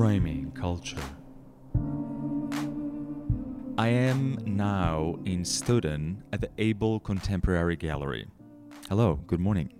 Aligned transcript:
Framing 0.00 0.50
culture. 0.52 0.96
I 3.76 3.88
am 3.88 4.38
now 4.46 5.16
in 5.26 5.44
Stoughton 5.44 6.24
at 6.32 6.40
the 6.40 6.48
Abel 6.56 7.00
Contemporary 7.00 7.76
Gallery. 7.76 8.26
Hello, 8.88 9.16
good 9.26 9.40
morning. 9.40 9.74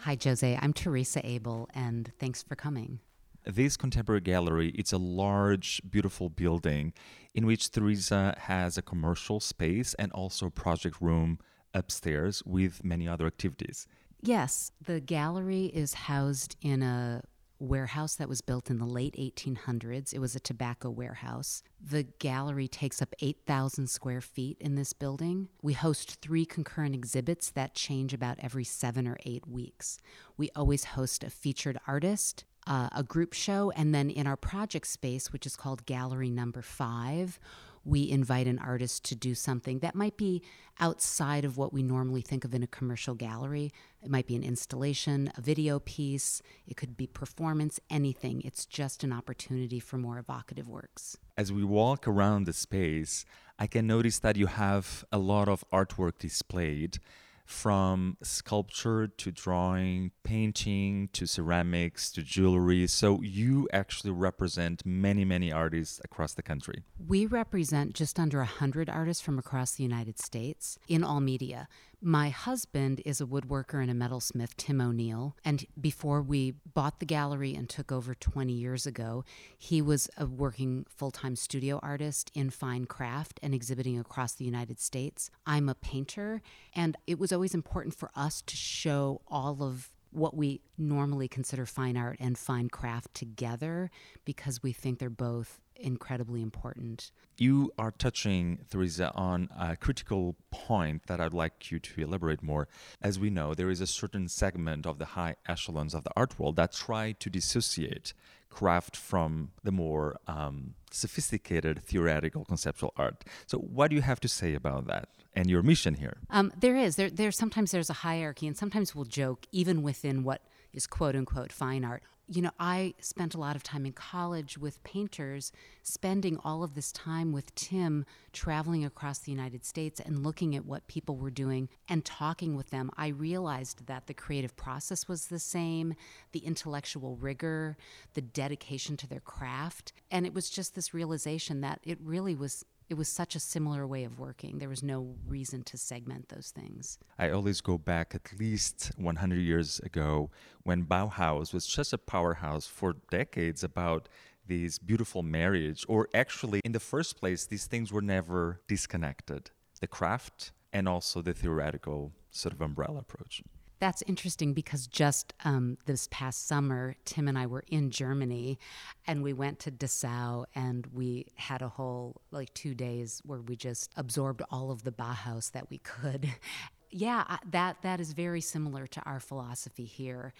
Hi, 0.00 0.14
José. 0.14 0.58
I'm 0.60 0.74
Theresa 0.74 1.26
Abel, 1.26 1.70
and 1.72 2.12
thanks 2.18 2.42
for 2.42 2.54
coming. 2.54 3.00
This 3.46 3.78
contemporary 3.78 4.20
gallery 4.20 4.72
it's 4.74 4.92
a 4.92 4.98
large, 4.98 5.80
beautiful 5.88 6.28
building 6.28 6.92
in 7.34 7.46
which 7.46 7.70
Theresa 7.70 8.34
has 8.40 8.76
a 8.76 8.82
commercial 8.82 9.40
space 9.40 9.94
and 9.94 10.12
also 10.12 10.48
a 10.48 10.50
project 10.50 11.00
room 11.00 11.38
upstairs 11.72 12.42
with 12.44 12.84
many 12.84 13.08
other 13.08 13.26
activities. 13.26 13.86
Yes, 14.20 14.70
the 14.84 15.00
gallery 15.00 15.64
is 15.72 15.94
housed 15.94 16.56
in 16.60 16.82
a 16.82 17.22
warehouse 17.62 18.16
that 18.16 18.28
was 18.28 18.40
built 18.40 18.70
in 18.70 18.78
the 18.78 18.86
late 18.86 19.14
1800s. 19.16 20.12
It 20.12 20.18
was 20.18 20.34
a 20.34 20.40
tobacco 20.40 20.90
warehouse. 20.90 21.62
The 21.80 22.02
gallery 22.02 22.68
takes 22.68 23.00
up 23.00 23.14
8,000 23.20 23.88
square 23.88 24.20
feet 24.20 24.56
in 24.60 24.74
this 24.74 24.92
building. 24.92 25.48
We 25.62 25.72
host 25.72 26.20
three 26.20 26.44
concurrent 26.44 26.94
exhibits 26.94 27.50
that 27.50 27.74
change 27.74 28.12
about 28.12 28.38
every 28.40 28.64
seven 28.64 29.06
or 29.06 29.16
eight 29.24 29.46
weeks. 29.46 29.98
We 30.36 30.50
always 30.56 30.84
host 30.84 31.22
a 31.22 31.30
featured 31.30 31.78
artist, 31.86 32.44
uh, 32.66 32.88
a 32.94 33.02
group 33.02 33.32
show, 33.32 33.70
and 33.76 33.94
then 33.94 34.10
in 34.10 34.26
our 34.26 34.36
project 34.36 34.86
space, 34.86 35.32
which 35.32 35.46
is 35.46 35.56
called 35.56 35.86
Gallery 35.86 36.30
Number 36.30 36.62
Five, 36.62 37.38
we 37.84 38.08
invite 38.08 38.46
an 38.46 38.58
artist 38.58 39.04
to 39.06 39.14
do 39.14 39.34
something 39.34 39.80
that 39.80 39.94
might 39.94 40.16
be 40.16 40.42
outside 40.80 41.44
of 41.44 41.56
what 41.56 41.72
we 41.72 41.82
normally 41.82 42.22
think 42.22 42.44
of 42.44 42.54
in 42.54 42.62
a 42.62 42.66
commercial 42.66 43.14
gallery. 43.14 43.72
It 44.02 44.10
might 44.10 44.26
be 44.26 44.36
an 44.36 44.42
installation, 44.42 45.32
a 45.36 45.40
video 45.40 45.78
piece, 45.80 46.42
it 46.66 46.76
could 46.76 46.96
be 46.96 47.06
performance, 47.06 47.80
anything. 47.90 48.42
It's 48.44 48.66
just 48.66 49.04
an 49.04 49.12
opportunity 49.12 49.80
for 49.80 49.98
more 49.98 50.18
evocative 50.18 50.68
works. 50.68 51.16
As 51.36 51.52
we 51.52 51.64
walk 51.64 52.06
around 52.06 52.46
the 52.46 52.52
space, 52.52 53.24
I 53.58 53.66
can 53.66 53.86
notice 53.86 54.18
that 54.20 54.36
you 54.36 54.46
have 54.46 55.04
a 55.12 55.18
lot 55.18 55.48
of 55.48 55.64
artwork 55.72 56.18
displayed 56.18 56.98
from 57.44 58.16
sculpture 58.22 59.08
to 59.08 59.30
drawing, 59.30 60.10
painting 60.22 61.08
to 61.12 61.26
ceramics 61.26 62.10
to 62.12 62.22
jewelry. 62.22 62.86
So 62.86 63.20
you 63.22 63.68
actually 63.72 64.12
represent 64.12 64.84
many, 64.86 65.24
many 65.24 65.52
artists 65.52 66.00
across 66.04 66.34
the 66.34 66.42
country. 66.42 66.82
We 67.06 67.26
represent 67.26 67.94
just 67.94 68.18
under 68.18 68.38
100 68.38 68.88
artists 68.88 69.22
from 69.22 69.38
across 69.38 69.72
the 69.72 69.82
United 69.82 70.18
States 70.18 70.78
in 70.88 71.04
all 71.04 71.20
media. 71.20 71.68
My 72.04 72.30
husband 72.30 73.00
is 73.04 73.20
a 73.20 73.26
woodworker 73.26 73.80
and 73.80 73.88
a 73.88 73.94
metalsmith, 73.94 74.56
Tim 74.56 74.80
O'Neill. 74.80 75.36
And 75.44 75.64
before 75.80 76.20
we 76.20 76.54
bought 76.74 76.98
the 76.98 77.06
gallery 77.06 77.54
and 77.54 77.68
took 77.68 77.92
over 77.92 78.12
20 78.12 78.52
years 78.52 78.88
ago, 78.88 79.24
he 79.56 79.80
was 79.80 80.10
a 80.16 80.26
working 80.26 80.84
full 80.88 81.12
time 81.12 81.36
studio 81.36 81.78
artist 81.80 82.32
in 82.34 82.50
fine 82.50 82.86
craft 82.86 83.38
and 83.40 83.54
exhibiting 83.54 84.00
across 84.00 84.32
the 84.32 84.44
United 84.44 84.80
States. 84.80 85.30
I'm 85.46 85.68
a 85.68 85.76
painter, 85.76 86.42
and 86.74 86.96
it 87.06 87.20
was 87.20 87.30
always 87.30 87.54
important 87.54 87.94
for 87.94 88.10
us 88.16 88.42
to 88.42 88.56
show 88.56 89.20
all 89.28 89.62
of 89.62 89.92
what 90.10 90.36
we 90.36 90.60
normally 90.76 91.28
consider 91.28 91.64
fine 91.64 91.96
art 91.96 92.16
and 92.18 92.36
fine 92.36 92.68
craft 92.68 93.14
together 93.14 93.92
because 94.24 94.60
we 94.60 94.72
think 94.72 94.98
they're 94.98 95.08
both 95.08 95.60
incredibly 95.82 96.42
important. 96.42 97.10
You 97.38 97.72
are 97.78 97.90
touching, 97.90 98.60
Theresa, 98.70 99.12
on 99.14 99.48
a 99.58 99.76
critical 99.76 100.36
point 100.50 101.06
that 101.06 101.20
I'd 101.20 101.34
like 101.34 101.70
you 101.70 101.78
to 101.78 102.02
elaborate 102.02 102.42
more. 102.42 102.68
As 103.00 103.18
we 103.18 103.30
know, 103.30 103.54
there 103.54 103.70
is 103.70 103.80
a 103.80 103.86
certain 103.86 104.28
segment 104.28 104.86
of 104.86 104.98
the 104.98 105.04
high 105.04 105.36
echelons 105.46 105.94
of 105.94 106.04
the 106.04 106.10
art 106.16 106.38
world 106.38 106.56
that 106.56 106.72
try 106.72 107.12
to 107.12 107.30
dissociate 107.30 108.14
craft 108.52 108.96
from 108.96 109.50
the 109.64 109.72
more 109.72 110.18
um, 110.26 110.74
sophisticated 110.90 111.82
theoretical 111.82 112.44
conceptual 112.44 112.92
art. 112.96 113.24
So, 113.46 113.58
what 113.58 113.88
do 113.88 113.96
you 113.96 114.02
have 114.02 114.20
to 114.20 114.28
say 114.28 114.54
about 114.54 114.86
that 114.86 115.08
and 115.34 115.50
your 115.50 115.62
mission 115.62 115.94
here? 115.94 116.18
Um, 116.30 116.52
there 116.58 116.76
is. 116.76 116.96
There, 116.96 117.10
there. 117.10 117.32
Sometimes 117.32 117.72
there's 117.72 117.90
a 117.90 117.94
hierarchy, 117.94 118.46
and 118.46 118.56
sometimes 118.56 118.94
we'll 118.94 119.06
joke, 119.06 119.46
even 119.52 119.82
within 119.82 120.22
what 120.22 120.42
is 120.72 120.86
quote 120.86 121.16
unquote 121.16 121.52
fine 121.52 121.84
art 121.84 122.02
you 122.34 122.40
know, 122.40 122.52
I 122.58 122.94
spent 122.98 123.34
a 123.34 123.38
lot 123.38 123.56
of 123.56 123.62
time 123.62 123.84
in 123.84 123.92
college 123.92 124.56
with 124.56 124.82
painters, 124.84 125.52
spending 125.82 126.38
all 126.42 126.62
of 126.62 126.74
this 126.74 126.90
time 126.90 127.30
with 127.30 127.54
Tim, 127.54 128.06
traveling 128.32 128.86
across 128.86 129.18
the 129.18 129.30
United 129.30 129.66
States 129.66 130.00
and 130.00 130.22
looking 130.22 130.56
at 130.56 130.64
what 130.64 130.86
people 130.86 131.16
were 131.18 131.30
doing 131.30 131.68
and 131.90 132.06
talking 132.06 132.56
with 132.56 132.70
them. 132.70 132.90
I 132.96 133.08
realized 133.08 133.86
that 133.86 134.06
the 134.06 134.14
creative 134.14 134.56
process 134.56 135.06
was 135.06 135.26
the 135.26 135.38
same, 135.38 135.94
the 136.32 136.38
intellectual 136.38 137.16
rigor, 137.16 137.76
the 138.14 138.22
dedication 138.22 138.96
to 138.96 139.06
their 139.06 139.20
craft. 139.20 139.92
And 140.10 140.24
it 140.24 140.32
was 140.32 140.48
just 140.48 140.74
this 140.74 140.94
realization 140.94 141.60
that 141.60 141.80
it 141.84 141.98
really 142.02 142.34
was 142.34 142.64
it 142.88 142.94
was 142.94 143.08
such 143.08 143.34
a 143.34 143.40
similar 143.40 143.86
way 143.86 144.04
of 144.04 144.18
working. 144.18 144.58
There 144.58 144.68
was 144.68 144.82
no 144.82 145.14
reason 145.26 145.62
to 145.64 145.76
segment 145.76 146.28
those 146.28 146.50
things. 146.50 146.98
I 147.18 147.30
always 147.30 147.60
go 147.60 147.78
back 147.78 148.14
at 148.14 148.38
least 148.38 148.92
100 148.96 149.36
years 149.36 149.80
ago 149.80 150.30
when 150.62 150.84
Bauhaus 150.84 151.52
was 151.52 151.66
just 151.66 151.92
a 151.92 151.98
powerhouse 151.98 152.66
for 152.66 152.96
decades 153.10 153.64
about 153.64 154.08
these 154.46 154.78
beautiful 154.78 155.22
marriage 155.22 155.84
or 155.88 156.08
actually 156.14 156.60
in 156.64 156.72
the 156.72 156.80
first 156.80 157.18
place 157.18 157.46
these 157.46 157.66
things 157.66 157.92
were 157.92 158.02
never 158.02 158.60
disconnected 158.66 159.50
the 159.80 159.86
craft 159.86 160.52
and 160.72 160.88
also 160.88 161.22
the 161.22 161.32
theoretical 161.32 162.12
sort 162.30 162.52
of 162.52 162.60
umbrella 162.60 162.98
approach 162.98 163.42
that's 163.82 164.04
interesting 164.06 164.52
because 164.52 164.86
just 164.86 165.34
um, 165.44 165.76
this 165.86 166.06
past 166.12 166.46
summer, 166.46 166.94
Tim 167.04 167.26
and 167.26 167.36
I 167.36 167.46
were 167.46 167.64
in 167.66 167.90
Germany 167.90 168.60
and 169.08 169.24
we 169.24 169.32
went 169.32 169.58
to 169.58 169.72
Dessau 169.72 170.44
and 170.54 170.86
we 170.94 171.26
had 171.34 171.62
a 171.62 171.68
whole 171.68 172.22
like 172.30 172.54
two 172.54 172.76
days 172.76 173.20
where 173.24 173.40
we 173.40 173.56
just 173.56 173.90
absorbed 173.96 174.40
all 174.52 174.70
of 174.70 174.84
the 174.84 174.92
Bauhaus 174.92 175.50
that 175.50 175.68
we 175.68 175.78
could. 175.78 176.30
yeah, 176.92 177.38
that, 177.50 177.82
that 177.82 178.00
is 178.00 178.12
very 178.12 178.40
similar 178.40 178.86
to 178.86 179.02
our 179.02 179.18
philosophy 179.18 179.84
here 179.84 180.32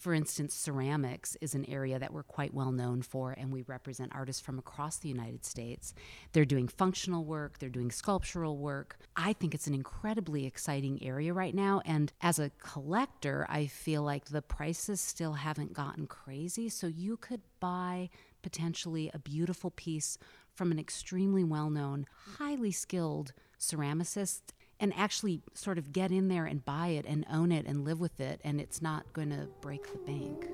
for 0.00 0.14
instance, 0.14 0.54
ceramics 0.54 1.36
is 1.42 1.54
an 1.54 1.68
area 1.68 1.98
that 1.98 2.10
we're 2.10 2.22
quite 2.22 2.54
well 2.54 2.72
known 2.72 3.02
for, 3.02 3.32
and 3.32 3.52
we 3.52 3.60
represent 3.62 4.12
artists 4.14 4.40
from 4.40 4.58
across 4.58 4.96
the 4.96 5.10
United 5.10 5.44
States. 5.44 5.92
They're 6.32 6.46
doing 6.46 6.68
functional 6.68 7.26
work, 7.26 7.58
they're 7.58 7.68
doing 7.68 7.90
sculptural 7.90 8.56
work. 8.56 8.98
I 9.14 9.34
think 9.34 9.54
it's 9.54 9.66
an 9.66 9.74
incredibly 9.74 10.46
exciting 10.46 11.02
area 11.02 11.34
right 11.34 11.54
now. 11.54 11.82
And 11.84 12.10
as 12.22 12.38
a 12.38 12.50
collector, 12.58 13.46
I 13.50 13.66
feel 13.66 14.02
like 14.02 14.24
the 14.24 14.40
prices 14.40 15.02
still 15.02 15.34
haven't 15.34 15.74
gotten 15.74 16.06
crazy. 16.06 16.70
So 16.70 16.86
you 16.86 17.18
could 17.18 17.42
buy 17.60 18.08
potentially 18.40 19.10
a 19.12 19.18
beautiful 19.18 19.70
piece 19.70 20.16
from 20.54 20.72
an 20.72 20.78
extremely 20.78 21.44
well 21.44 21.68
known, 21.68 22.06
highly 22.38 22.72
skilled 22.72 23.34
ceramicist 23.58 24.40
and 24.80 24.92
actually 24.96 25.42
sort 25.54 25.78
of 25.78 25.92
get 25.92 26.10
in 26.10 26.28
there 26.28 26.46
and 26.46 26.64
buy 26.64 26.88
it 26.88 27.04
and 27.06 27.24
own 27.30 27.52
it 27.52 27.66
and 27.66 27.84
live 27.84 28.00
with 28.00 28.18
it, 28.18 28.40
and 28.42 28.60
it's 28.60 28.82
not 28.82 29.12
going 29.12 29.30
to 29.30 29.46
break 29.60 29.92
the 29.92 29.98
bank. 29.98 30.48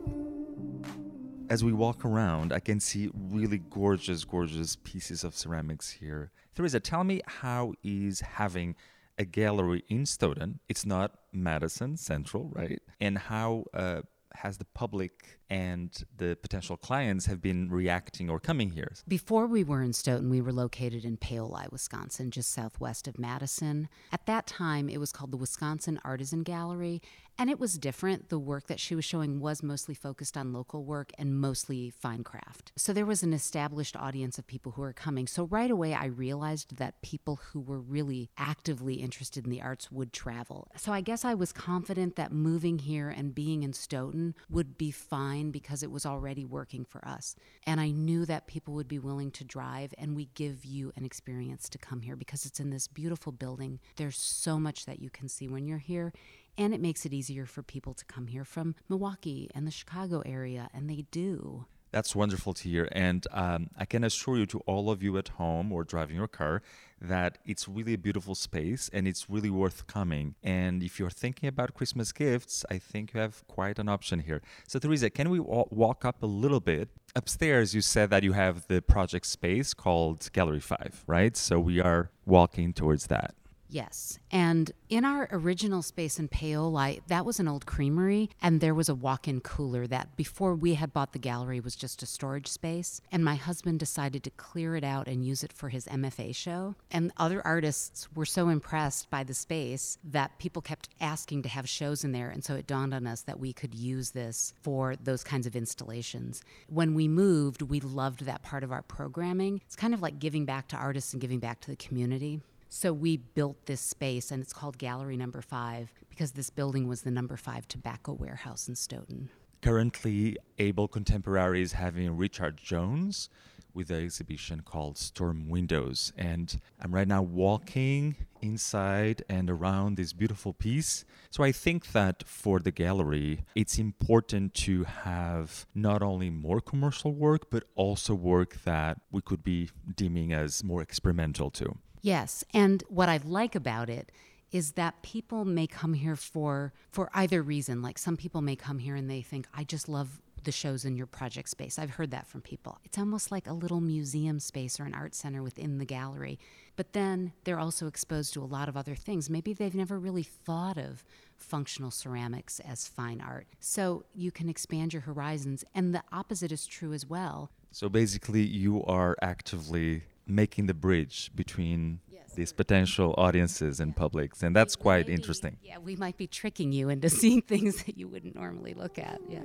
As 1.49 1.63
we 1.63 1.73
walk 1.73 2.05
around, 2.05 2.53
I 2.53 2.59
can 2.59 2.81
see 2.81 3.09
really 3.15 3.59
gorgeous, 3.71 4.25
gorgeous 4.25 4.77
pieces 4.77 5.23
of 5.23 5.37
ceramics 5.37 5.91
here. 5.91 6.33
Theresa, 6.57 6.81
tell 6.81 7.05
me 7.05 7.21
how 7.27 7.75
is 7.85 8.21
having 8.21 8.75
a 9.19 9.25
gallery 9.25 9.85
in 9.89 10.07
Stoughton, 10.07 10.61
it's 10.69 10.85
not 10.85 11.19
Madison 11.33 11.97
Central, 11.97 12.51
right? 12.55 12.81
And 13.01 13.17
how 13.17 13.65
uh, 13.73 14.03
has 14.37 14.59
the 14.59 14.65
public 14.65 15.39
and 15.49 16.05
the 16.17 16.37
potential 16.41 16.77
clients 16.77 17.27
have 17.27 17.41
been 17.41 17.71
reacting 17.71 18.29
or 18.29 18.41
coming 18.41 18.71
here? 18.71 18.93
Before 19.07 19.47
we 19.47 19.63
were 19.63 19.83
in 19.83 19.93
Stoughton, 19.93 20.31
we 20.31 20.41
were 20.41 20.53
located 20.53 21.05
in 21.05 21.17
Paoli, 21.17 21.67
Wisconsin, 21.71 22.31
just 22.31 22.53
southwest 22.53 23.07
of 23.07 23.19
Madison. 23.19 23.89
At 24.13 24.27
that 24.27 24.47
time, 24.47 24.89
it 24.89 24.99
was 24.99 25.13
called 25.13 25.31
the 25.31 25.37
Wisconsin 25.37 26.01
Artisan 26.05 26.43
Gallery, 26.43 27.01
and 27.39 27.51
it 27.51 27.61
was 27.61 27.79
different. 27.79 28.29
The 28.29 28.39
work 28.39 28.67
that 28.67 28.81
she 28.81 28.95
was 28.95 29.05
showing 29.05 29.41
was 29.41 29.63
mostly 29.63 29.95
focused 29.95 30.37
on 30.37 30.53
local 30.53 30.85
work 30.85 31.13
and 31.19 31.39
mostly 31.39 31.91
fine 31.91 32.25
craft. 32.25 32.73
So 32.77 32.93
there 32.93 33.07
was 33.07 33.23
an 33.23 33.33
established 33.33 33.97
audience 33.97 34.39
of 34.39 34.47
people 34.47 34.73
who 34.73 34.83
were 34.83 34.93
coming. 34.93 35.27
So 35.27 35.45
right 35.45 35.71
away, 35.71 35.95
I 35.95 36.07
realized 36.07 36.77
that 36.79 37.03
people 37.03 37.41
who 37.53 37.61
were 37.61 37.81
really 37.81 38.31
actively 38.39 38.95
interested 38.95 39.45
in 39.45 39.51
the 39.51 39.63
arts 39.63 39.93
would 39.93 40.13
travel. 40.13 40.69
So 40.77 40.93
I 40.93 41.03
guess 41.03 41.25
I 41.25 41.35
was 41.35 41.53
confident 41.53 42.17
that 42.17 42.33
moving 42.33 42.79
here 42.79 43.11
and 43.11 43.35
being 43.35 43.63
in 43.63 43.75
Stoughton 43.75 44.26
would 44.51 44.79
be 44.79 44.91
fine 44.91 45.51
because 45.51 45.83
it 45.83 45.91
was 45.91 46.07
already 46.07 46.45
working 46.45 46.85
for 46.85 47.07
us. 47.07 47.37
And 47.67 47.81
I 47.81 47.91
knew 47.91 48.25
that 48.27 48.47
people 48.47 48.75
would 48.75 48.89
be 48.89 48.99
willing 48.99 49.31
to 49.33 49.45
drive, 49.45 49.93
and 49.99 50.17
we 50.17 50.29
give 50.35 50.65
you 50.65 50.93
an 50.97 51.05
experience 51.05 51.69
to 51.71 51.79
come 51.79 52.03
here 52.03 52.17
because 52.17 52.47
it's 52.47 52.61
in 52.61 52.71
this 52.71 52.89
beautiful 52.89 53.33
building. 53.33 53.81
There's 53.97 54.19
so 54.19 54.59
much 54.59 54.87
that 54.87 55.01
you 55.01 55.11
can 55.11 55.29
see 55.29 55.49
when 55.49 55.67
you're 55.67 55.79
here 55.79 56.13
and 56.59 56.73
it 56.73 56.81
makes 56.81 57.05
it 57.05 57.13
easier 57.13 57.47
for 57.47 57.63
people 57.63 57.95
to 57.95 58.05
come 58.07 58.29
here 58.29 58.45
from 58.45 58.75
Milwaukee 58.89 59.51
and 59.55 59.67
the 59.67 59.71
Chicago 59.71 60.23
area, 60.25 60.71
and 60.73 60.89
they 60.89 61.05
do. 61.11 61.67
That's 61.97 62.15
wonderful 62.15 62.53
to 62.53 62.69
hear. 62.69 62.91
And 62.93 63.27
um, 63.33 63.71
I 63.75 63.87
can 63.87 64.05
assure 64.05 64.37
you 64.37 64.45
to 64.55 64.59
all 64.67 64.91
of 64.91 65.03
you 65.03 65.17
at 65.17 65.29
home 65.41 65.73
or 65.73 65.83
driving 65.83 66.17
your 66.17 66.29
car 66.29 66.61
that 67.01 67.39
it's 67.47 67.67
really 67.67 67.95
a 67.95 67.97
beautiful 67.97 68.35
space 68.35 68.91
and 68.93 69.09
it's 69.09 69.31
really 69.31 69.49
worth 69.49 69.87
coming. 69.87 70.35
And 70.43 70.83
if 70.83 70.99
you're 70.99 71.09
thinking 71.09 71.49
about 71.49 71.73
Christmas 71.73 72.13
gifts, 72.13 72.67
I 72.71 72.77
think 72.77 73.15
you 73.15 73.21
have 73.21 73.49
quite 73.49 73.79
an 73.79 73.89
option 73.89 74.21
here. 74.21 74.43
So, 74.69 74.79
Theresa, 74.79 75.09
can 75.09 75.31
we 75.31 75.41
walk 75.41 76.05
up 76.05 76.23
a 76.23 76.27
little 76.27 76.61
bit? 76.61 76.91
Upstairs, 77.15 77.75
you 77.75 77.81
said 77.81 78.11
that 78.11 78.23
you 78.23 78.35
have 78.35 78.67
the 78.67 78.83
project 78.83 79.25
space 79.25 79.73
called 79.73 80.31
Gallery 80.35 80.61
5, 80.61 81.05
right? 81.07 81.35
So, 81.35 81.59
we 81.59 81.81
are 81.81 82.11
walking 82.27 82.75
towards 82.75 83.07
that. 83.07 83.35
Yes. 83.69 84.19
And 84.31 84.71
in 84.89 85.05
our 85.05 85.29
original 85.33 85.83
space 85.83 86.19
in 86.19 86.29
Paoli, 86.29 87.01
that 87.09 87.25
was 87.25 87.41
an 87.41 87.49
old 87.49 87.67
creamery, 87.67 88.31
and 88.41 88.61
there 88.61 88.75
was 88.75 88.89
a 88.89 88.95
walk 88.95 89.27
in 89.27 89.41
cooler 89.41 89.87
that 89.89 90.17
before 90.17 90.55
we 90.55 90.75
had 90.75 90.93
bought 90.93 91.13
the 91.13 91.19
gallery 91.19 91.61
was 91.61 91.75
just 91.75 92.03
a 92.03 92.07
storage 92.07 92.47
space. 92.47 93.01
And 93.11 93.25
my 93.25 93.35
husband 93.35 93.81
decided 93.81 94.23
to 94.25 94.31
clear 94.31 94.77
it 94.77 94.85
out 94.85 95.09
and 95.09 95.25
use 95.25 95.43
it 95.43 95.53
for 95.53 95.69
his 95.69 95.87
MFA 95.87 96.35
show. 96.35 96.77
And 96.91 97.13
other 97.17 97.45
artists 97.45 98.09
were 98.15 98.25
so 98.25 98.49
impressed 98.49 99.11
by 99.11 99.25
the 99.25 99.35
space 99.35 99.99
that 100.05 100.39
people 100.39 100.63
kept 100.63 100.89
asking 101.01 101.43
to 101.43 101.49
have 101.49 101.69
shows 101.69 102.05
in 102.05 102.13
there. 102.13 102.29
And 102.29 102.45
so 102.45 102.55
it 102.55 102.67
dawned 102.67 102.95
on 102.95 103.07
us 103.07 103.23
that 103.23 103.41
we 103.41 103.53
could 103.53 103.75
use 103.75 104.11
this 104.11 104.55
for 104.63 104.95
those 104.97 105.25
kinds 105.25 105.47
of 105.47 105.57
installations. 105.57 106.43
When 106.69 106.95
we 106.95 107.09
moved, 107.09 107.63
we 107.63 107.81
loved 107.81 108.25
that 108.27 108.43
part 108.43 108.63
of 108.63 108.73
our 108.73 108.83
programming. 108.83 109.61
It's 109.67 109.77
kind 109.77 109.95
of 109.95 110.03
like 110.03 110.19
giving 110.19 110.45
back 110.45 110.69
to 110.69 110.77
artists 110.77 111.13
and 111.13 111.21
giving 111.21 111.41
back 111.41 111.61
to 111.63 111.71
the 111.71 111.77
community. 111.77 112.41
So 112.77 112.93
we 112.93 113.17
built 113.17 113.65
this 113.65 113.81
space, 113.81 114.31
and 114.31 114.43
it's 114.43 114.53
called 114.53 114.77
Gallery 114.77 115.17
Number 115.17 115.41
Five 115.41 115.91
because 116.11 116.33
this 116.33 116.51
building 116.51 116.87
was 116.87 117.01
the 117.01 117.11
number 117.11 117.39
five 117.39 117.67
tobacco 117.67 118.13
warehouse 118.13 118.69
in 118.69 118.77
Stoughton. 118.77 119.31
Currently, 119.63 120.37
Abel 120.59 120.87
Contemporary 120.87 121.63
is 121.63 121.73
having 121.73 122.15
Richard 122.19 122.59
Jones 122.59 123.31
with 123.73 123.91
an 123.91 124.05
exhibition 124.05 124.61
called 124.61 124.99
Storm 124.99 125.49
Windows. 125.49 126.13
And 126.19 126.61
I'm 126.79 126.95
right 126.95 127.09
now 127.09 127.23
walking 127.23 128.17
inside 128.43 129.23
and 129.27 129.49
around 129.49 129.97
this 129.97 130.13
beautiful 130.13 130.53
piece. 130.53 131.07
So 131.31 131.43
I 131.43 131.53
think 131.53 131.93
that 131.93 132.25
for 132.27 132.59
the 132.59 132.73
gallery, 132.73 133.47
it's 133.55 133.79
important 133.79 134.53
to 134.67 134.85
have 134.85 135.65
not 135.75 136.03
only 136.03 136.29
more 136.29 136.61
commercial 136.61 137.15
work, 137.15 137.51
but 137.51 137.65
also 137.75 138.15
work 138.15 138.59
that 138.65 139.01
we 139.11 139.23
could 139.23 139.43
be 139.43 139.71
deeming 139.95 140.35
as 140.35 140.63
more 140.63 140.83
experimental 140.83 141.51
too. 141.51 141.79
Yes, 142.07 142.45
and 142.55 142.85
what 142.89 143.09
I 143.09 143.17
like 143.25 143.57
about 143.57 143.91
it 143.91 144.13
is 144.53 144.75
that 144.75 145.03
people 145.03 145.45
may 145.45 145.67
come 145.67 145.93
here 145.93 146.15
for 146.15 146.73
for 146.93 147.11
either 147.13 147.43
reason. 147.43 147.83
Like 147.83 147.99
some 147.99 148.17
people 148.17 148.43
may 148.43 148.55
come 148.55 148.79
here 148.79 148.95
and 148.95 149.11
they 149.11 149.23
think, 149.23 149.49
"I 149.53 149.65
just 149.65 149.89
love 149.89 150.23
the 150.45 150.53
shows 150.53 150.85
in 150.85 150.97
your 150.97 151.09
project 151.09 151.49
space." 151.49 151.81
I've 151.81 151.91
heard 151.99 152.13
that 152.13 152.29
from 152.29 152.43
people. 152.43 152.79
It's 152.85 152.97
almost 152.97 153.33
like 153.33 153.49
a 153.49 153.53
little 153.53 153.81
museum 153.81 154.39
space 154.39 154.79
or 154.79 154.85
an 154.85 154.95
art 154.95 155.17
center 155.17 155.43
within 155.43 155.79
the 155.79 155.85
gallery. 155.85 156.39
But 156.77 156.93
then 156.93 157.33
they're 157.43 157.59
also 157.59 157.89
exposed 157.89 158.33
to 158.35 158.45
a 158.45 158.53
lot 158.57 158.69
of 158.69 158.77
other 158.77 158.95
things. 158.95 159.29
Maybe 159.29 159.53
they've 159.53 159.75
never 159.75 159.99
really 159.99 160.23
thought 160.23 160.79
of 160.79 161.03
functional 161.37 161.91
ceramics 161.91 162.61
as 162.61 162.87
fine 162.87 163.21
art. 163.21 163.49
So 163.59 164.05
you 164.15 164.31
can 164.31 164.49
expand 164.49 164.93
your 164.93 165.03
horizons 165.03 165.65
and 165.75 165.93
the 165.93 166.05
opposite 166.13 166.53
is 166.53 166.69
true 166.69 166.93
as 166.93 167.05
well. 167.05 167.51
So 167.73 167.89
basically 167.89 168.47
you 168.47 168.85
are 168.85 169.17
actively 169.21 170.05
making 170.27 170.67
the 170.67 170.75
bridge 170.75 171.31
between 171.35 172.01
yes. 172.09 172.33
these 172.35 172.53
potential 172.53 173.15
audiences 173.17 173.81
and 173.81 173.95
publics 173.97 174.43
and 174.43 174.55
that's 174.55 174.77
quite 174.77 175.09
interesting 175.09 175.57
yeah 175.63 175.79
we 175.79 175.97
might 175.97 176.17
be 176.17 176.27
tricking 176.27 176.73
you 176.73 176.89
into 176.89 177.09
seeing 177.21 177.43
things 177.43 177.85
that 177.85 177.97
you 177.97 178.09
wouldn't 178.09 178.35
normally 178.35 178.75
look 178.75 178.99
at 178.99 179.21
yeah 179.29 179.41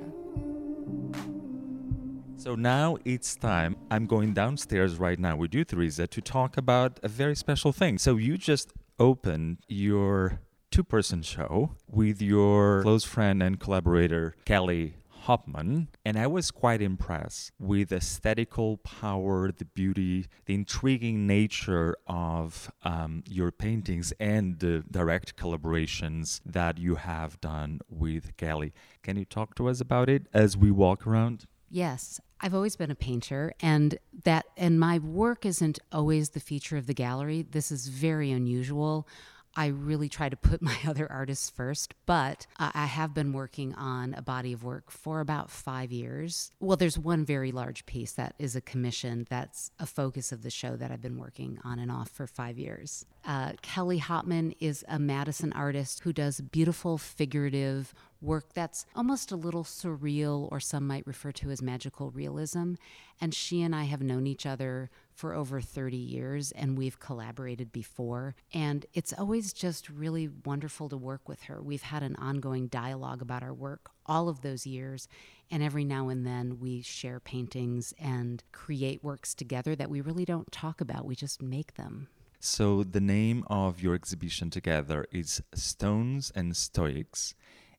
so 2.42 2.56
now 2.56 2.98
it's 3.06 3.36
time. 3.36 3.75
I'm 3.92 4.07
going 4.07 4.33
downstairs 4.33 4.98
right 4.98 5.19
now 5.19 5.36
with 5.36 5.54
you, 5.54 5.63
Theresa, 5.63 6.07
to 6.07 6.22
talk 6.22 6.57
about 6.57 7.00
a 7.04 7.07
very 7.07 7.36
special 7.36 7.72
thing. 7.72 8.00
So 8.00 8.16
you 8.16 8.36
just 8.36 8.74
opened 8.98 9.60
your 9.68 10.39
two 10.72 10.84
person 10.84 11.22
show 11.22 11.75
with 11.88 12.19
your 12.19 12.81
close 12.81 13.04
friend 13.04 13.44
and 13.44 13.60
collaborator, 13.60 14.36
Kelly 14.45 14.95
Hopman, 15.27 15.88
and 16.03 16.18
I 16.18 16.27
was 16.27 16.51
quite 16.51 16.81
impressed 16.81 17.51
with 17.59 17.89
the 17.89 17.97
aesthetical 17.97 18.77
power, 18.77 19.51
the 19.51 19.65
beauty, 19.65 20.25
the 20.45 20.56
intriguing 20.56 21.27
nature 21.27 21.95
of 22.07 22.71
um, 22.83 23.23
your 23.27 23.51
paintings 23.51 24.13
and 24.19 24.59
the 24.59 24.83
direct 24.89 25.35
collaborations 25.35 26.41
that 26.45 26.77
you 26.77 26.95
have 26.95 27.39
done 27.41 27.81
with 27.89 28.35
Kelly. 28.38 28.73
Can 29.03 29.18
you 29.18 29.25
talk 29.25 29.56
to 29.56 29.69
us 29.69 29.79
about 29.79 30.09
it 30.09 30.27
as 30.33 30.57
we 30.57 30.71
walk 30.71 31.06
around? 31.06 31.45
Yes, 31.69 32.19
I've 32.41 32.53
always 32.53 32.75
been 32.75 32.91
a 32.91 32.95
painter 32.95 33.53
and 33.62 33.97
that 34.24 34.45
and 34.57 34.79
my 34.79 35.00
work 35.00 35.45
isn't 35.45 35.79
always 35.91 36.31
the 36.31 36.39
feature 36.39 36.75
of 36.75 36.88
the 36.88 36.94
gallery. 36.94 37.44
This 37.44 37.71
is 37.71 37.88
very 37.88 38.31
unusual. 38.31 39.07
I 39.56 39.68
really 39.68 40.09
try 40.09 40.30
to 40.30 40.36
put 40.36 40.62
my 40.71 40.77
other 40.88 41.12
artists 41.12 41.50
first, 41.50 41.94
but 42.06 42.48
I 42.57 42.86
have 42.86 43.13
been 43.13 43.33
working 43.33 43.74
on 43.75 44.13
a 44.13 44.21
body 44.21 44.53
of 44.53 44.63
work 44.63 44.92
for 44.92 45.19
about 45.19 45.50
five 45.50 45.92
years. 45.92 46.51
Well, 46.59 46.77
there's 46.77 46.98
one 46.98 47.25
very 47.25 47.51
large 47.51 47.86
piece 47.86 48.13
that 48.13 48.36
is 48.39 48.56
a 48.56 48.62
commission 48.62 49.27
that's 49.30 49.71
a 49.80 49.86
focus 49.86 50.31
of 50.31 50.44
the 50.44 50.50
show 50.50 50.75
that 50.75 50.92
I've 50.92 51.01
been 51.01 51.18
working 51.18 51.59
on 51.63 51.80
and 51.80 51.92
off 51.92 52.09
for 52.09 52.27
five 52.27 52.57
years. 52.57 53.06
Uh, 53.25 53.53
Kelly 53.62 54.00
Hopman 54.00 54.56
is 54.59 54.83
a 54.88 55.00
Madison 55.00 55.53
artist 55.53 56.01
who 56.01 56.13
does 56.13 56.42
beautiful 56.42 56.98
figurative 56.98 57.94
work 58.21 58.53
that's 58.53 58.86
almost 58.95 59.31
a 59.31 59.36
little 59.36 59.63
surreal, 59.63 60.48
or 60.51 60.59
some 60.59 60.86
might 60.86 61.06
refer 61.07 61.31
to 61.31 61.50
as 61.50 61.62
magical 61.62 62.12
realism. 62.12 62.74
And 63.19 63.33
she 63.33 63.62
and 63.62 63.75
I 63.75 63.83
have 63.83 64.01
known 64.01 64.27
each 64.27 64.45
other 64.45 64.89
for 65.21 65.35
over 65.35 65.62
30 65.62 65.97
years 65.97 66.51
and 66.53 66.75
we've 66.75 67.00
collaborated 67.00 67.71
before. 67.71 68.35
And 68.56 68.88
it's 68.95 69.13
always 69.13 69.53
just 69.53 69.88
really 69.88 70.31
wonderful 70.45 70.89
to 70.89 70.97
work 70.97 71.29
with 71.29 71.44
her. 71.44 71.62
We've 71.62 71.83
had 71.83 72.01
an 72.01 72.15
ongoing 72.15 72.65
dialogue 72.69 73.21
about 73.21 73.44
our 73.44 73.53
work 73.53 73.91
all 74.07 74.29
of 74.29 74.41
those 74.41 74.65
years. 74.65 75.07
And 75.51 75.62
every 75.62 75.85
now 75.85 76.09
and 76.09 76.25
then 76.25 76.59
we 76.59 76.81
share 76.81 77.19
paintings 77.19 77.94
and 78.00 78.44
create 78.51 79.03
works 79.03 79.35
together 79.35 79.75
that 79.75 79.91
we 79.91 80.01
really 80.01 80.25
don't 80.25 80.51
talk 80.51 80.81
about, 80.81 81.06
we 81.06 81.15
just 81.15 81.39
make 81.39 81.75
them. 81.75 82.07
So, 82.39 82.83
the 82.83 83.00
name 83.00 83.44
of 83.45 83.83
your 83.83 83.94
exhibition 83.94 84.50
together 84.50 85.06
is 85.12 85.44
Stones 85.53 86.31
and 86.33 86.57
Stoics. 86.57 87.35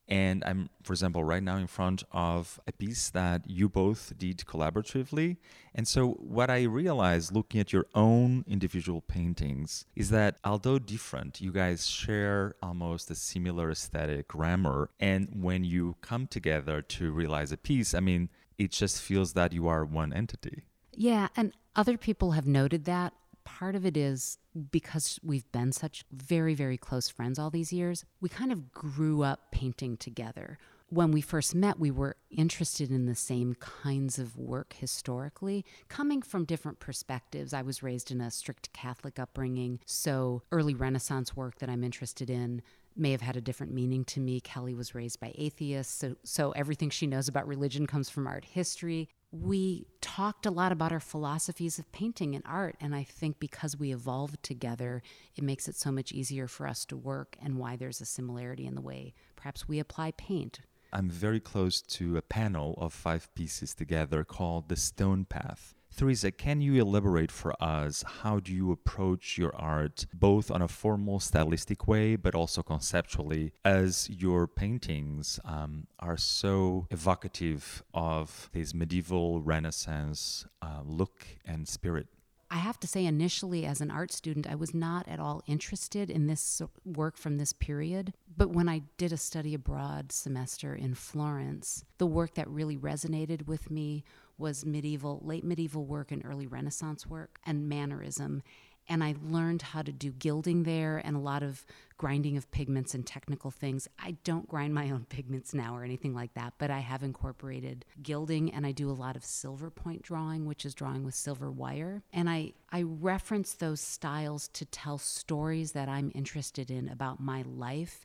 And 0.08 0.42
I'm, 0.44 0.68
for 0.82 0.92
example, 0.92 1.24
right 1.24 1.42
now 1.42 1.56
in 1.56 1.66
front 1.66 2.02
of 2.12 2.60
a 2.66 2.72
piece 2.72 3.10
that 3.10 3.48
you 3.48 3.68
both 3.68 4.12
did 4.18 4.38
collaboratively. 4.38 5.36
And 5.74 5.86
so, 5.88 6.10
what 6.12 6.50
I 6.50 6.64
realized 6.64 7.32
looking 7.32 7.60
at 7.60 7.72
your 7.72 7.86
own 7.94 8.44
individual 8.46 9.00
paintings 9.00 9.86
is 9.94 10.10
that 10.10 10.36
although 10.44 10.78
different, 10.78 11.40
you 11.40 11.52
guys 11.52 11.86
share 11.86 12.56
almost 12.62 13.10
a 13.10 13.14
similar 13.14 13.70
aesthetic 13.70 14.28
grammar. 14.28 14.90
And 15.00 15.28
when 15.42 15.64
you 15.64 15.96
come 16.00 16.26
together 16.26 16.82
to 16.82 17.12
realize 17.12 17.52
a 17.52 17.56
piece, 17.56 17.94
I 17.94 18.00
mean, 18.00 18.28
it 18.58 18.72
just 18.72 19.00
feels 19.00 19.32
that 19.32 19.52
you 19.52 19.66
are 19.68 19.84
one 19.84 20.12
entity. 20.12 20.64
Yeah. 20.94 21.28
And 21.36 21.52
other 21.74 21.96
people 21.96 22.32
have 22.32 22.46
noted 22.46 22.84
that 22.84 23.14
part 23.44 23.74
of 23.74 23.86
it 23.86 23.96
is 23.96 24.38
because 24.70 25.18
we've 25.22 25.50
been 25.52 25.72
such 25.72 26.04
very, 26.12 26.54
very 26.54 26.76
close 26.76 27.08
friends 27.08 27.38
all 27.38 27.50
these 27.50 27.72
years, 27.72 28.04
we 28.20 28.28
kind 28.28 28.52
of 28.52 28.72
grew 28.72 29.22
up 29.22 29.50
painting 29.50 29.96
together. 29.96 30.58
When 30.88 31.10
we 31.10 31.22
first 31.22 31.54
met, 31.54 31.78
we 31.78 31.90
were 31.90 32.16
interested 32.30 32.90
in 32.90 33.06
the 33.06 33.14
same 33.14 33.54
kinds 33.54 34.18
of 34.18 34.36
work 34.36 34.74
historically, 34.74 35.64
coming 35.88 36.20
from 36.20 36.44
different 36.44 36.80
perspectives. 36.80 37.54
I 37.54 37.62
was 37.62 37.82
raised 37.82 38.10
in 38.10 38.20
a 38.20 38.30
strict 38.30 38.72
Catholic 38.74 39.18
upbringing, 39.18 39.80
so 39.86 40.42
early 40.52 40.74
Renaissance 40.74 41.34
work 41.34 41.60
that 41.60 41.70
I'm 41.70 41.82
interested 41.82 42.28
in 42.28 42.60
may 42.94 43.12
have 43.12 43.22
had 43.22 43.38
a 43.38 43.40
different 43.40 43.72
meaning 43.72 44.04
to 44.04 44.20
me. 44.20 44.38
Kelly 44.40 44.74
was 44.74 44.94
raised 44.94 45.18
by 45.18 45.32
atheists, 45.36 45.94
so 45.94 46.16
so 46.24 46.50
everything 46.50 46.90
she 46.90 47.06
knows 47.06 47.26
about 47.26 47.48
religion 47.48 47.86
comes 47.86 48.10
from 48.10 48.26
art 48.26 48.44
history 48.44 49.08
we 49.32 49.86
talked 50.02 50.44
a 50.44 50.50
lot 50.50 50.72
about 50.72 50.92
our 50.92 51.00
philosophies 51.00 51.78
of 51.78 51.90
painting 51.90 52.34
and 52.34 52.44
art. 52.46 52.76
And 52.80 52.94
I 52.94 53.02
think 53.02 53.40
because 53.40 53.78
we 53.78 53.92
evolved 53.92 54.42
together, 54.42 55.02
it 55.34 55.42
makes 55.42 55.68
it 55.68 55.74
so 55.74 55.90
much 55.90 56.12
easier 56.12 56.46
for 56.46 56.66
us 56.66 56.84
to 56.86 56.96
work 56.96 57.36
and 57.42 57.56
why 57.56 57.76
there's 57.76 58.02
a 58.02 58.06
similarity 58.06 58.66
in 58.66 58.74
the 58.74 58.82
way 58.82 59.14
perhaps 59.34 59.66
we 59.66 59.78
apply 59.78 60.12
paint. 60.12 60.60
I'm 60.92 61.08
very 61.08 61.40
close 61.40 61.80
to 61.82 62.18
a 62.18 62.22
panel 62.22 62.74
of 62.76 62.92
five 62.92 63.34
pieces 63.34 63.74
together 63.74 64.22
called 64.22 64.68
The 64.68 64.76
Stone 64.76 65.24
Path. 65.24 65.74
Theresa, 65.96 66.30
can 66.30 66.60
you 66.60 66.80
elaborate 66.80 67.30
for 67.30 67.54
us 67.62 68.02
how 68.22 68.40
do 68.40 68.52
you 68.52 68.72
approach 68.72 69.36
your 69.36 69.54
art 69.54 70.06
both 70.14 70.50
on 70.50 70.62
a 70.62 70.68
formal 70.68 71.20
stylistic 71.20 71.86
way 71.86 72.16
but 72.16 72.34
also 72.34 72.62
conceptually 72.62 73.52
as 73.64 74.08
your 74.10 74.46
paintings 74.46 75.38
um, 75.44 75.86
are 75.98 76.16
so 76.16 76.86
evocative 76.90 77.82
of 77.92 78.48
this 78.52 78.74
medieval 78.74 79.40
renaissance 79.42 80.46
uh, 80.62 80.80
look 80.84 81.26
and 81.44 81.68
spirit? 81.68 82.06
I 82.52 82.56
have 82.56 82.78
to 82.80 82.86
say, 82.86 83.06
initially, 83.06 83.64
as 83.64 83.80
an 83.80 83.90
art 83.90 84.12
student, 84.12 84.46
I 84.46 84.56
was 84.56 84.74
not 84.74 85.08
at 85.08 85.18
all 85.18 85.42
interested 85.46 86.10
in 86.10 86.26
this 86.26 86.60
work 86.84 87.16
from 87.16 87.38
this 87.38 87.54
period. 87.54 88.12
But 88.36 88.50
when 88.50 88.68
I 88.68 88.82
did 88.98 89.10
a 89.10 89.16
study 89.16 89.54
abroad 89.54 90.12
semester 90.12 90.74
in 90.74 90.94
Florence, 90.94 91.86
the 91.96 92.06
work 92.06 92.34
that 92.34 92.46
really 92.50 92.76
resonated 92.76 93.46
with 93.46 93.70
me 93.70 94.04
was 94.38 94.64
medieval, 94.64 95.20
late 95.24 95.44
medieval 95.44 95.84
work 95.84 96.12
and 96.12 96.24
early 96.24 96.46
Renaissance 96.46 97.06
work 97.06 97.38
and 97.46 97.68
mannerism 97.68 98.42
and 98.88 99.02
I 99.02 99.14
learned 99.22 99.62
how 99.62 99.82
to 99.82 99.92
do 99.92 100.10
gilding 100.10 100.64
there 100.64 100.98
and 100.98 101.16
a 101.16 101.20
lot 101.20 101.42
of 101.42 101.64
grinding 101.98 102.36
of 102.36 102.50
pigments 102.50 102.94
and 102.94 103.06
technical 103.06 103.50
things. 103.50 103.86
I 103.98 104.16
don't 104.24 104.48
grind 104.48 104.74
my 104.74 104.90
own 104.90 105.06
pigments 105.08 105.54
now 105.54 105.76
or 105.76 105.84
anything 105.84 106.14
like 106.14 106.34
that, 106.34 106.54
but 106.58 106.70
I 106.70 106.80
have 106.80 107.02
incorporated 107.02 107.84
gilding 108.02 108.52
and 108.52 108.66
I 108.66 108.72
do 108.72 108.90
a 108.90 108.92
lot 108.92 109.16
of 109.16 109.24
silver 109.24 109.70
point 109.70 110.02
drawing, 110.02 110.46
which 110.46 110.64
is 110.64 110.74
drawing 110.74 111.04
with 111.04 111.14
silver 111.14 111.50
wire. 111.50 112.02
And 112.12 112.28
I, 112.28 112.54
I 112.70 112.82
reference 112.82 113.54
those 113.54 113.80
styles 113.80 114.48
to 114.48 114.64
tell 114.64 114.98
stories 114.98 115.72
that 115.72 115.88
I'm 115.88 116.10
interested 116.14 116.70
in 116.70 116.88
about 116.88 117.20
my 117.20 117.42
life 117.46 118.04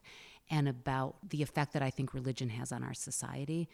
and 0.49 0.69
about 0.69 1.15
the 1.27 1.41
effect 1.41 1.73
that 1.73 1.81
I 1.81 1.89
think 1.89 2.13
religion 2.13 2.49
has 2.49 2.71
on 2.71 2.83
our 2.83 2.93
society. 2.93 3.67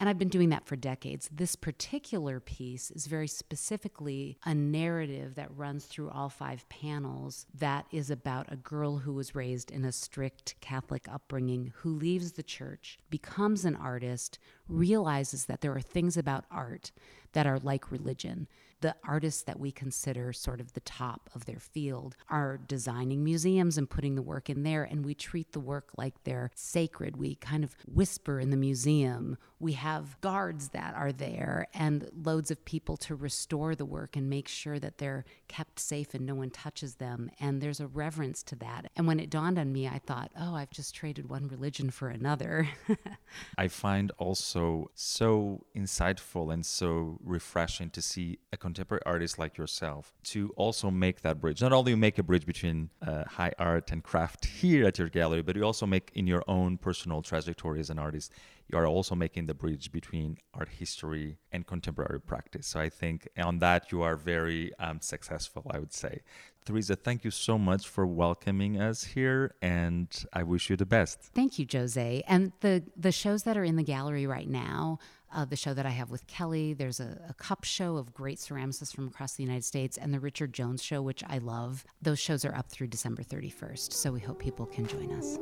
And 0.00 0.08
I've 0.08 0.18
been 0.18 0.28
doing 0.28 0.48
that 0.48 0.66
for 0.66 0.76
decades. 0.76 1.30
This 1.32 1.54
particular 1.54 2.40
piece 2.40 2.90
is 2.90 3.06
very 3.06 3.28
specifically 3.28 4.38
a 4.44 4.54
narrative 4.54 5.36
that 5.36 5.56
runs 5.56 5.84
through 5.84 6.10
all 6.10 6.28
five 6.28 6.68
panels 6.68 7.46
that 7.54 7.86
is 7.92 8.10
about 8.10 8.50
a 8.50 8.56
girl 8.56 8.98
who 8.98 9.12
was 9.12 9.34
raised 9.34 9.70
in 9.70 9.84
a 9.84 9.92
strict 9.92 10.56
Catholic 10.60 11.06
upbringing 11.08 11.72
who 11.76 11.94
leaves 11.94 12.32
the 12.32 12.42
church, 12.42 12.98
becomes 13.08 13.64
an 13.64 13.76
artist, 13.76 14.38
realizes 14.68 15.46
that 15.46 15.60
there 15.60 15.74
are 15.74 15.80
things 15.80 16.16
about 16.16 16.44
art 16.50 16.90
that 17.32 17.46
are 17.46 17.58
like 17.58 17.92
religion. 17.92 18.48
The 18.84 18.94
artists 19.02 19.40
that 19.44 19.58
we 19.58 19.72
consider 19.72 20.34
sort 20.34 20.60
of 20.60 20.74
the 20.74 20.80
top 20.80 21.30
of 21.34 21.46
their 21.46 21.58
field 21.58 22.16
are 22.28 22.58
designing 22.58 23.24
museums 23.24 23.78
and 23.78 23.88
putting 23.88 24.14
the 24.14 24.20
work 24.20 24.50
in 24.50 24.62
there, 24.62 24.84
and 24.84 25.06
we 25.06 25.14
treat 25.14 25.52
the 25.52 25.58
work 25.58 25.88
like 25.96 26.22
they're 26.24 26.50
sacred. 26.54 27.16
We 27.16 27.36
kind 27.36 27.64
of 27.64 27.74
whisper 27.86 28.38
in 28.38 28.50
the 28.50 28.58
museum. 28.58 29.38
We 29.58 29.72
have 29.72 30.20
guards 30.20 30.68
that 30.68 30.94
are 30.94 31.12
there 31.12 31.66
and 31.72 32.10
loads 32.14 32.50
of 32.50 32.62
people 32.66 32.98
to 32.98 33.14
restore 33.14 33.74
the 33.74 33.86
work 33.86 34.16
and 34.16 34.28
make 34.28 34.48
sure 34.48 34.78
that 34.78 34.98
they're 34.98 35.24
kept 35.48 35.80
safe 35.80 36.12
and 36.12 36.26
no 36.26 36.34
one 36.34 36.50
touches 36.50 36.96
them. 36.96 37.30
And 37.40 37.62
there's 37.62 37.80
a 37.80 37.86
reverence 37.86 38.42
to 38.42 38.56
that. 38.56 38.90
And 38.96 39.06
when 39.06 39.18
it 39.18 39.30
dawned 39.30 39.58
on 39.58 39.72
me, 39.72 39.88
I 39.88 39.98
thought, 40.04 40.30
oh, 40.38 40.54
I've 40.54 40.68
just 40.68 40.94
traded 40.94 41.30
one 41.30 41.48
religion 41.48 41.88
for 41.88 42.08
another. 42.08 42.68
I 43.56 43.68
find 43.68 44.12
also 44.18 44.90
so 44.94 45.64
insightful 45.74 46.52
and 46.52 46.66
so 46.66 47.18
refreshing 47.24 47.88
to 47.88 48.02
see 48.02 48.40
a 48.52 48.58
contemporary 48.74 49.02
artist 49.06 49.38
like 49.38 49.56
yourself 49.56 50.12
to 50.24 50.52
also 50.56 50.90
make 50.90 51.20
that 51.20 51.40
bridge. 51.40 51.62
Not 51.62 51.72
only 51.72 51.92
you 51.92 51.96
make 51.96 52.18
a 52.18 52.24
bridge 52.24 52.44
between 52.44 52.90
uh, 53.00 53.22
high 53.24 53.52
art 53.56 53.92
and 53.92 54.02
craft 54.02 54.44
here 54.44 54.84
at 54.86 54.98
your 54.98 55.08
gallery, 55.08 55.42
but 55.42 55.54
you 55.54 55.62
also 55.62 55.86
make 55.86 56.10
in 56.14 56.26
your 56.26 56.42
own 56.48 56.76
personal 56.76 57.22
trajectory 57.22 57.78
as 57.78 57.88
an 57.90 58.00
artist 58.00 58.32
you 58.68 58.78
are 58.78 58.86
also 58.86 59.14
making 59.14 59.46
the 59.46 59.54
bridge 59.54 59.92
between 59.92 60.38
art 60.54 60.68
history 60.68 61.38
and 61.52 61.66
contemporary 61.66 62.20
practice. 62.20 62.66
So 62.66 62.80
I 62.80 62.88
think 62.88 63.28
on 63.36 63.58
that 63.58 63.92
you 63.92 64.02
are 64.02 64.16
very 64.16 64.72
um, 64.78 65.00
successful, 65.00 65.70
I 65.70 65.78
would 65.78 65.92
say. 65.92 66.20
Theresa, 66.64 66.96
thank 66.96 67.24
you 67.24 67.30
so 67.30 67.58
much 67.58 67.86
for 67.86 68.06
welcoming 68.06 68.80
us 68.80 69.04
here, 69.04 69.54
and 69.60 70.08
I 70.32 70.44
wish 70.44 70.70
you 70.70 70.76
the 70.76 70.86
best. 70.86 71.20
Thank 71.34 71.58
you, 71.58 71.66
José. 71.66 72.22
And 72.26 72.52
the 72.60 72.82
the 72.96 73.12
shows 73.12 73.42
that 73.42 73.58
are 73.58 73.64
in 73.64 73.76
the 73.76 73.82
gallery 73.82 74.26
right 74.26 74.48
now. 74.48 74.98
Uh, 75.34 75.44
the 75.44 75.56
show 75.56 75.74
that 75.74 75.84
I 75.84 75.90
have 75.90 76.12
with 76.12 76.28
Kelly. 76.28 76.74
There's 76.74 77.00
a, 77.00 77.18
a, 77.28 77.34
cup 77.34 77.64
show 77.64 77.96
of 77.96 78.14
great 78.14 78.38
ceramicists 78.38 78.94
from 78.94 79.08
across 79.08 79.32
the 79.34 79.42
United 79.42 79.64
States, 79.64 79.98
and 79.98 80.14
the 80.14 80.20
Richard 80.20 80.52
Jones 80.52 80.80
show, 80.80 81.02
which 81.02 81.24
I 81.26 81.38
love. 81.38 81.84
Those 82.00 82.20
shows 82.20 82.44
are 82.44 82.54
up 82.54 82.70
through 82.70 82.86
December 82.86 83.24
31st, 83.24 83.92
so 83.92 84.12
we 84.12 84.20
hope 84.20 84.38
people 84.38 84.66
can 84.66 84.86
join 84.86 85.10
us. 85.10 85.36